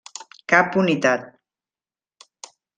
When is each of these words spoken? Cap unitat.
Cap 0.53 0.77
unitat. 0.85 1.29